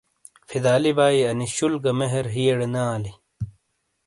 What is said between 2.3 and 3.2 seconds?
ہیئڑے نے آلی۔